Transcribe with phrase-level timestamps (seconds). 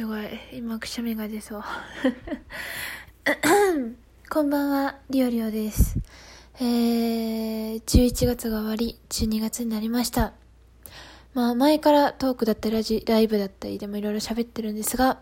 [0.00, 0.22] すごい。
[0.54, 1.62] 今、くしゃみが出そう。
[4.30, 5.98] こんばんは、リオリオです。
[6.58, 10.32] えー、11月が終わり、12月になりました。
[11.34, 15.18] まあ、前からトークだったりラジ、ライブだったりでもいろいろ喋ってるんですが、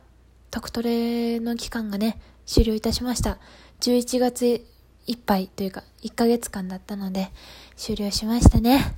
[0.52, 3.38] 特トレの期間がね、終了いたしました。
[3.80, 4.64] 11月
[5.08, 7.32] いっぱいというか、1ヶ月間だったので、
[7.74, 8.94] 終了しましたね。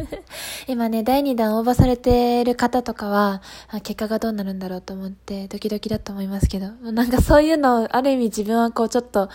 [0.68, 3.42] 今ね、第2弾応募されてる方とかは、
[3.82, 9.28] 結果がどうなるんだろうと思ってドキドキだと思いますけど、なんかそういうのをある意味自分はこうちょっと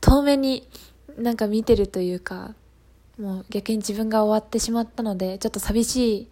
[0.00, 0.68] 遠目に
[1.16, 2.54] なんか見てるというか、
[3.18, 6.28] もう逆に自分が終わってしまったので、ちょっと寂しい、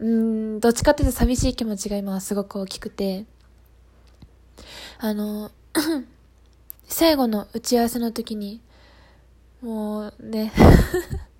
[0.00, 3.26] うん、どっちかっていうと寂しい気持ちが今はすごく大きくて、
[4.98, 5.50] あの、
[6.86, 8.60] 最後の打ち合わせの時に、
[9.62, 10.52] もうね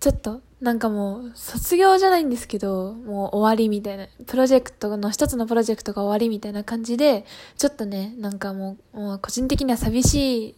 [0.00, 7.26] ちょっと、なんかもう、卒業じゃないんですけど、もう終わりみたいな、プロジェクトの一つのプロジェクトが終わりみたいな感じで、
[7.58, 10.54] ちょっとね、なんかもう、もう個人的には寂しい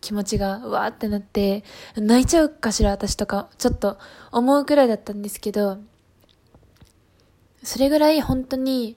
[0.00, 1.62] 気持ちが、わーってなって、
[1.94, 3.98] 泣いちゃうかしら、私とか、ちょっと
[4.32, 5.76] 思うくらいだったんですけど、
[7.62, 8.96] それぐらい本当に、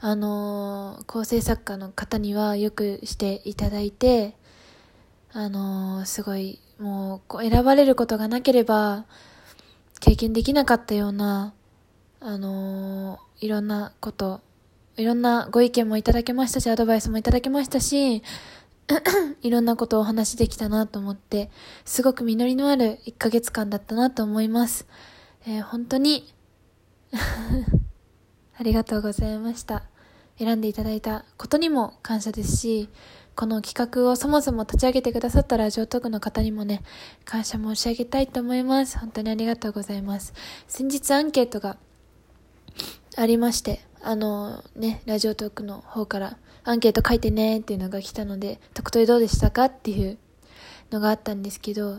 [0.00, 4.36] あのー、構成作家の方にはよくしていただいて、
[5.34, 9.04] あのー、すごい、もう、こう選ばれることがなければ、
[10.04, 11.54] 経験できなかったような、
[12.20, 14.42] あのー、いろんなこと、
[14.98, 18.22] いろんなご意見もいただけましたし、アドバイスもいただけましたし、
[19.40, 21.50] いろんなことをお話しできたなと思って、
[21.86, 24.86] すごく実りのある1ヶ月間だったなと思います。
[25.46, 26.34] えー、本当に
[28.60, 29.84] ありがとうございました。
[30.38, 32.90] 選んでいただいたことにも感謝ですし、
[33.36, 36.82] この企画をそもそも立ち上げてくださったラジオトークの方にもね、
[37.24, 38.96] 感謝申し上げたいと思います。
[38.98, 40.32] 本当にありがとうございます。
[40.68, 41.76] 先日アンケートが
[43.16, 49.64] ありまして、あのね、ラジオトークの方からアンケート書いてねっていうのが来たので、特等どうでしたか？
[49.64, 50.16] っていう
[50.92, 51.98] のがあったんですけど、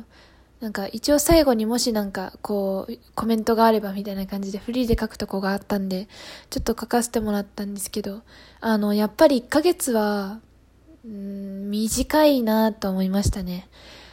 [0.61, 6.07] なんか一応最後にもしなんかこうコメントがあればみたいな感じでフリーで書くとこがあったんで、
[6.49, 8.21] ちょっと書かせてもらったんですけど、
[8.61, 10.39] あの、やっぱり1ヶ月は
[11.05, 13.69] うん、短いなと思いましたね。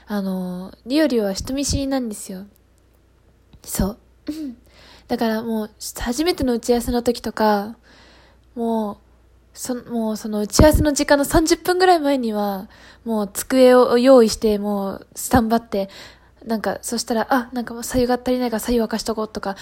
[0.06, 2.44] あの、リオリオは人見知りなんですよ。
[3.62, 3.98] そう。
[5.08, 7.76] だからもう、初めての打ち合わせの時とか、
[8.54, 8.96] もう、
[9.54, 12.68] そもうその打ち合わせの時間の30分ぐらい前には、
[13.04, 15.88] もう机を用意して、もうスタンバって、
[16.44, 19.56] なんか、そしたら、あ、なんかもう左右が足りないから左右沸かしとこうとか、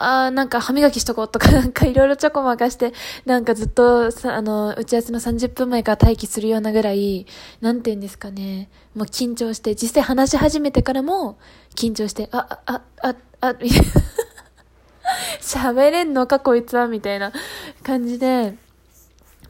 [0.00, 2.92] あーなんか歯磨きしとこうとか、なんかいろいろちょこまかして、
[3.24, 7.26] なんかずっとさ、あの、打ち合わせの30分前から待機するようなぐらい、
[7.60, 11.38] なんて言うんですかね、もう緊張して、実際話し始めてからも
[11.74, 13.84] 緊張して、あ、あ、あ、あ、みたいな。
[15.40, 17.32] 喋れんのかこいつはみたいな
[17.82, 18.54] 感じで、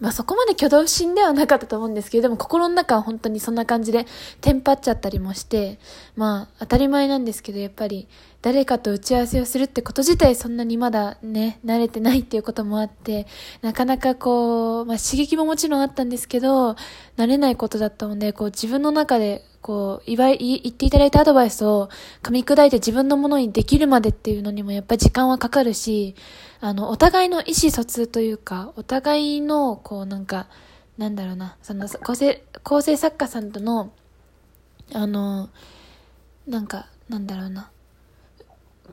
[0.00, 4.06] まあそこまで挙動不審ではなかったと思うんですけど、でも心の中は本当にそんな感じで
[4.40, 5.78] テンパっちゃったりもして、
[6.16, 8.08] まあ当たり前なんですけど、やっぱり
[8.40, 13.26] 誰かと打ち合わせをするってこと自体そんなにまだね、慣れてないっていうこともあって、
[13.62, 16.76] なかなかこう、まあ刺激ももちろんあったんですけど、
[17.16, 21.88] 慣れないことだったので、こう自分の中でこう、いわい、言っていただいたアドバイスを
[22.22, 26.14] 噛み砕いて自分のものにできるまでっていうのにもやっぱり時間はかかるし、
[26.60, 30.48] あの、お互いの意思疎通というか、お互いの、こうなんか、
[30.96, 33.92] なんだろうな、その、構成、構成作家さんとの、
[34.94, 35.50] あの、
[36.46, 37.70] なんか、なんだろうな、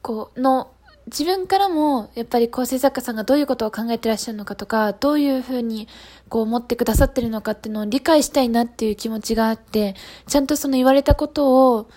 [0.01, 0.71] こう、の、
[1.07, 5.87] 自分からも、やっぱり構成作家さんがどういうことを考えてらっしゃるのかとか、どういうふうに、
[6.29, 9.95] こう思ってくださってるのかっていうのを理解したいなっていう気持ちがあって、
[10.27, 11.89] ちゃんとその言われたことを、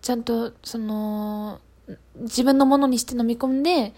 [0.00, 1.60] ちゃんと、その、
[2.20, 3.92] 自分のものにして飲み込んで、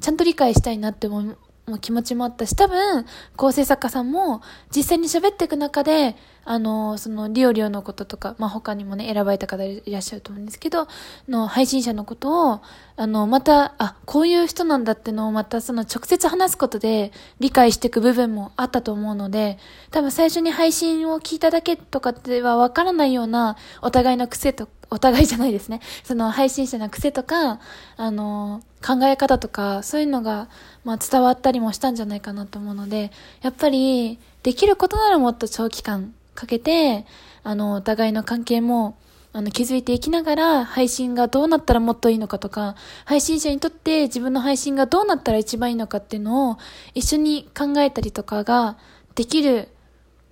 [0.00, 1.36] ちゃんと理解したいなって思
[1.76, 3.04] う気持ちもあったし、多分、
[3.36, 4.42] 構成作家さんも
[4.74, 10.88] 実際に喋っていく中で、あの、その、リオリオのこととか、まあ、他にもね、選ばれた方いらっしゃると思うんですけど、
[11.28, 12.60] の、配信者のことを、
[12.96, 19.58] あの、また、あ、こういう人なんだってのをまた、その、直接話すことで理解していく部分もあったと思うので、
[19.90, 25.80] 多分最初に配信を聞いただけとかではわからないような、お互いの癖とかお互いじゃないですね。
[26.04, 27.60] その配信者の癖とか、
[27.96, 30.48] あの、考え方とか、そういうのが、
[30.84, 33.12] まあ伝わったりもしたんじゃないかなと思うので、
[33.42, 37.04] やっぱり、できることならもっと長期間かけて、
[37.42, 38.96] あの、お互いの関係も、
[39.32, 42.74] あの、気づいていきながら、配信がどうなったらもっといいのかとか、
[43.04, 46.58] 配信者にとって自分の配信がどうなったら一番いいのかっていうのを、
[46.94, 48.78] 一緒に考えたりとかが
[49.14, 49.68] できる、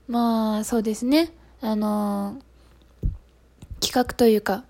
[0.08, 1.32] まあ、そうですね。
[1.60, 2.36] あの、
[3.80, 4.64] 企画というか、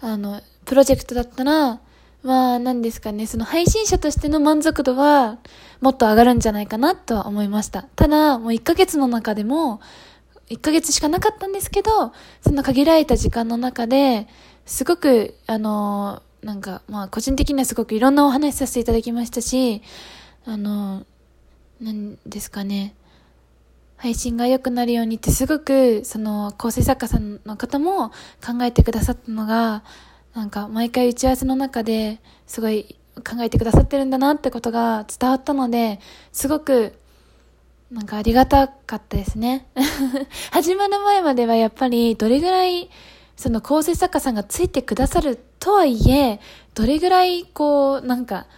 [0.00, 1.80] あの、プロジェクトだったら、
[2.22, 5.38] まあ、なんですかね、その配信者としての満足度は、
[5.80, 7.82] もっと上がるんじゃないかなとは思いました。
[7.96, 9.80] ただ、もう1ヶ月の中でも、
[10.48, 12.12] 1ヶ月しかなかったんですけど、
[12.42, 14.28] その限られた時間の中で、
[14.66, 19.82] すごく、あの、なんか、まあ、個人的にはすごくいろんなお話しさせていただきましたし、
[20.44, 21.04] あの、
[21.80, 22.94] なんですかね、
[24.02, 28.08] 配信が良くなるようにってすごく、その、構成作家さんの方も
[28.44, 29.84] 考えてくださったのが、
[30.34, 32.18] なんか毎回打ち合わせの中で
[32.48, 36.00] すごい考えてくださってるんだなってことが伝わったので、
[36.32, 36.98] すごく
[37.92, 39.68] なんかありがたかったですね。
[40.50, 42.90] 始まる前まではやっぱりどれぐらい
[43.36, 46.40] その構成作家さんがついてくださるとはいえ、
[46.74, 48.48] どれぐらいこうなんか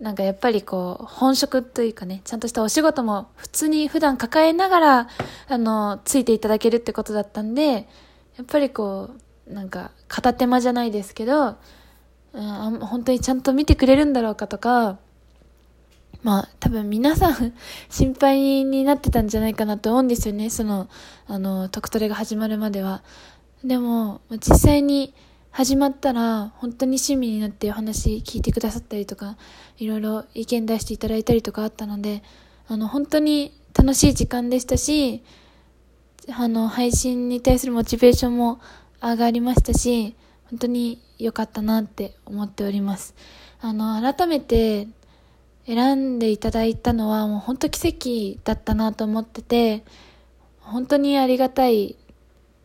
[0.00, 5.08] なんかやっぱりこう、本職というかね、ちゃんとしたお仕事も普通に普段抱えながら、
[5.48, 7.88] あの、ついていただけるってことだったんで、
[8.36, 9.10] やっぱりこ
[9.48, 11.56] う、なんか片手間じゃないですけど、
[12.34, 14.98] うん、本当にちゃんと見てくれるんだろうかとか、
[16.22, 17.54] まあ多分皆さん
[17.88, 20.50] 心配になってたんじゃないかなと思うんですよね。
[20.50, 20.88] その、
[21.26, 23.02] あの、トクトレが始まるまでは。
[23.64, 25.14] でも、実際に
[25.56, 29.38] 始まったら本当に親身になってお話聞いてくださったりとか、
[29.78, 32.22] いろいろ意見出していただいたりとかあったので、
[32.68, 35.24] あの、本当に楽しい時間でしたし、
[36.30, 38.60] あの、配信に対するモチベーションも
[39.02, 40.14] 上がりましたし、
[40.50, 43.14] 本当に良かったなって思っております。
[43.62, 44.88] あの、改めて
[45.64, 49.84] 選んでいただいたのはもう本当奇跡だったなと思ってて、
[50.60, 51.96] 本当にありがたい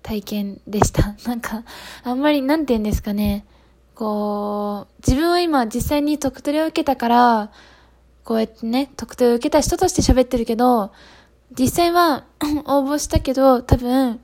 [0.03, 1.15] 体験でした。
[1.27, 1.63] なんか、
[2.03, 3.45] あんまり、なんて言うんですかね。
[3.95, 7.51] こう、自分は今実際に特定を受けたから、
[8.23, 10.91] こうやってね、特定を受けた人として喋ってるけど、
[11.57, 12.23] 実際は
[12.65, 14.19] 応募したけど、多分、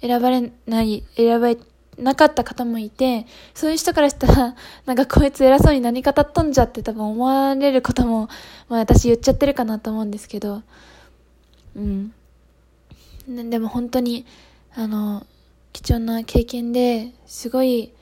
[0.00, 1.58] 選ばれない、選ばれ
[1.98, 4.54] なかった方もいて、そういう人からしたら、
[4.86, 8.28] なんかこいつ偉そうに何語っとんじゃって多分思われることも、
[8.68, 10.62] まあ私言っちゃってるかなと思うんですけど、
[11.76, 12.12] うん。
[13.28, 14.24] でも本当に、
[14.78, 15.26] あの、
[15.72, 17.92] 貴重な経験で、すごい、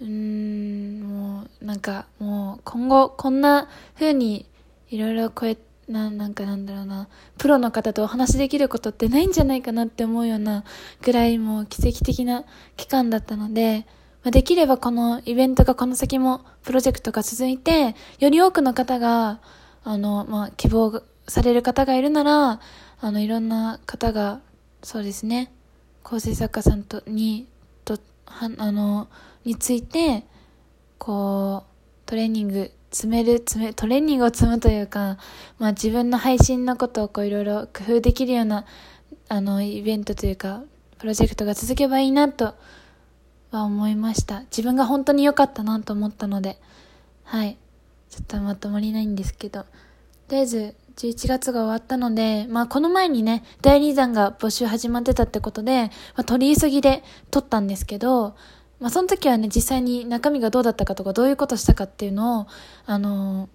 [0.00, 4.46] うーん、もう、なんか、もう、今後、こんな風に、
[4.88, 10.64] いろいろこうやって、な、なんかなんだろうな、プロの方とお話しできることってないんじゃないかなって思うような
[11.02, 12.44] ぐらいもう奇跡的な
[12.76, 13.86] 期間だったので、
[14.22, 19.40] まあ、できればこのイベントがこの先もプロジェクトが続いて、より多くの方が、
[19.84, 22.60] あの、まあ、希望される方がいるなら、
[23.00, 24.40] あの、いろんな方が、
[24.82, 25.50] そうですね、
[26.08, 27.46] 構成作家さんと、に、
[27.84, 29.08] と、は、あの、
[29.44, 30.24] について、
[30.96, 35.18] こう、トレーニング詰める、詰め、トレーニングを積むというか、
[35.58, 38.64] まあ自分の配信のことをこういろいろ工夫できるような、
[39.28, 40.62] あの、イベントというか、
[40.98, 42.54] プロジェクトが続けばいいなと
[43.50, 44.40] は思いました。
[44.44, 46.58] 自分が本当に良かったなと思ったので、
[47.24, 47.58] はい。
[48.08, 49.66] ちょっとまとまりないんですけど、
[50.28, 58.36] とりあえず11月が終わったので、まあこの前にね、第2弾が募集始まってたってことで、まあ取り急ぎで撮ったんですけど、
[58.80, 62.46] まあ、その時はね、実際に中身がどうだったかとか、どういうことしたかっていうのを、
[62.86, 63.48] あの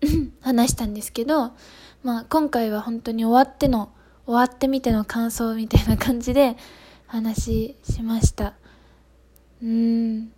[0.00, 1.52] ー、 話したんですけど、
[2.02, 3.90] まあ、今回は本当に終わっての、
[4.26, 6.56] 終わってみての感想みたいな感じで
[7.06, 8.54] 話しました。
[9.62, 10.32] うーん。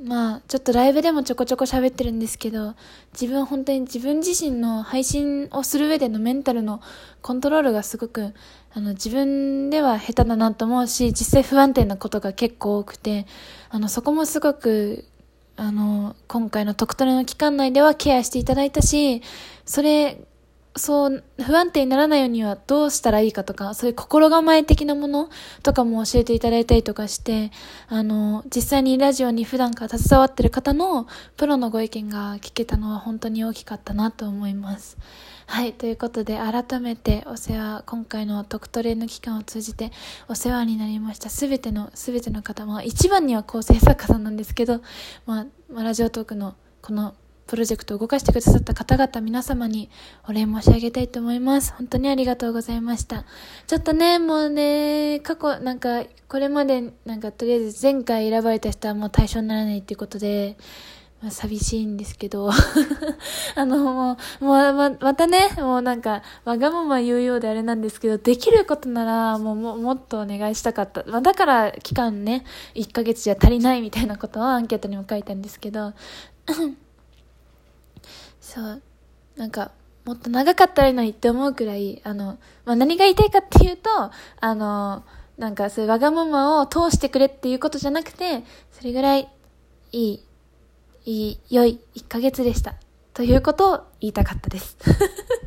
[0.00, 2.74] まあ、ちょっとライブでもちょこちょこ喋ってるんですけど、
[3.12, 6.80] 自分本当に自分自身の配信をする上でのメンタルの
[7.20, 8.32] コントロールがすごく、
[8.74, 13.26] あの、自分では下手だなと思うし、実際不安定なことが結構多くて、
[13.70, 15.04] あの、そこもすごく、
[15.56, 19.22] あの、今回の特トレの期間内ではケアしていただいたし、
[19.64, 20.18] それ
[20.74, 25.28] そう、不安定にならないようにはどうしたらいいかとか、そういう心構え的なもの
[25.62, 27.50] とかも教えていただいたりとかして、
[27.88, 34.96] あの、実際にラジオに普段から携わってる方のプロのご意見が聞けたのは本当に大きかったなと思います。
[35.46, 39.92] はい、ということで改めてお世話、今回の特トレの期間を通じて
[40.28, 44.80] お世話になりましたすべての、すべての方、まあ一番には構成作家さんなんですけど、
[45.26, 47.14] まあ、ラジオトークのこの
[47.52, 49.90] プロジェクトを動かしてくださった方々皆様に
[50.26, 51.74] お礼申し上げたいと思います。
[51.74, 53.26] 本当にありがとうございました。
[53.66, 60.56] ちょっとね、もうね、過去、なんか、これまで、なんか、とりあえず前回選ばれた人はもう対象にならないっていうことで、
[61.20, 62.48] まあ、寂しいんですけど、
[63.54, 71.04] あの、もう、もう、ま、またね、もうなんか、わがまま言うようであれなんですけど、できることなら、もう、ももっとお願いしたかった。
[71.06, 75.92] まあ、だから、期間ね、1ヶ月じゃ足りないみたいなことはアンケートにも書いたんですけど、
[78.42, 78.82] そう
[79.36, 79.70] なんか
[80.04, 83.88] もっと長かったらいいのにって思うくらいあの、まあ、何が言いたいかっていうと
[84.40, 85.04] あの
[85.38, 89.28] なんかそういうわがままを通してくれっていうことじゃなくてそれぐらい
[89.92, 90.20] いい
[91.04, 92.76] いい、良い1ヶ月でした。
[93.12, 94.76] ということを言いたかったです。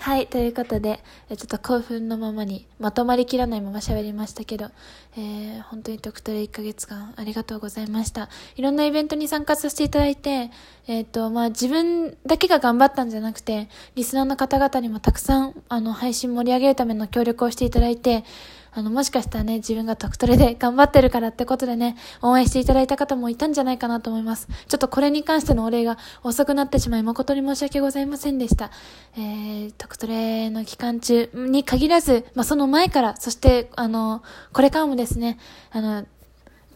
[0.00, 4.70] はい、ということで、ちょっと興奮のままに、まとまりきらないまま喋りましたけど、
[5.18, 8.30] えー、本当にドクトレ1ヶ月間ありがとうございました。
[8.56, 10.50] いろんなイベントに参加させていただいて、
[10.86, 18.24] えっ、ー、と、まあ、自分だけが頑張ったんじゃなくて、リスナーの方々にもたくさん、あの、配信盛り上げるための協力をしていただいて、
[18.72, 24.48] あの、もしかしたらね、自分がトクトレで頑張ってるからってことでね、応援していただいた方もいたんじゃないかなと思います。
[24.68, 28.70] ちょっとこれに関してのお礼が遅くなってしまい誠に申し訳ございませんでした。
[29.16, 34.22] えー、トクトレの期間中に限らず、まあ、その前から、そして、あの、
[34.52, 35.38] これからもですね、
[35.72, 36.04] あの、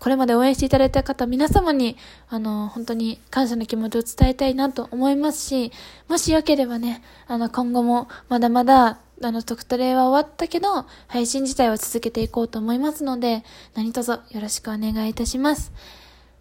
[0.00, 1.96] これまで応援していただいた方、皆様に、
[2.28, 5.72] あの、本当に感謝の気持ちを伝えたいなと思いますし、
[6.08, 15.72] もしよければね、あの、今後もまだまだ、あの、特トレは終わったけど、配信自体は続けていこうと思いますので、何卒よろしくお願いいたします。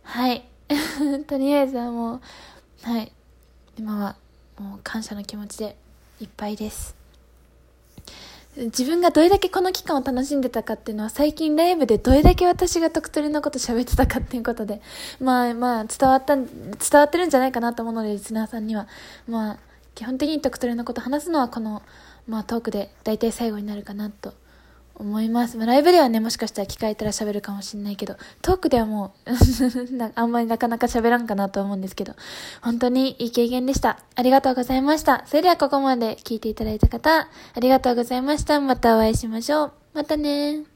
[0.01, 0.45] はい。
[1.27, 2.21] とりあえずはもう、
[2.81, 3.11] はい。
[3.77, 4.15] 今は、
[4.59, 5.77] もう感謝の気持ちで
[6.19, 7.02] いっぱいです。
[8.55, 14.81] 自分がどれだけこの期間を楽しんでたかっていうのは最近ライブでどれだけ私が特トレのこと喋ってたかっていうことで、
[15.19, 16.47] まあまあ伝わった、伝
[16.93, 18.87] わってるんじゃないかなと思うので、リスナーさんには。
[19.27, 19.57] まあ、
[19.95, 21.81] 基本的に特トレのこと話すのはこの
[22.27, 24.33] まあトークで大体最後になるかなと
[24.95, 25.57] 思います。
[25.57, 29.29] まあ、ライブではね、もしかしたら聞かれたら喋るかもしんないけど、トークではもう
[30.15, 32.13] あんまりなかなか喋らんかなと思うんですけど、
[32.61, 33.99] 本当にいい経験でした。
[34.15, 35.23] ありがとうございました。
[35.25, 38.59] それではここまで聞いていただいた方、ありがとうございました。
[38.59, 39.71] またお会いしましょう。
[39.93, 40.72] またね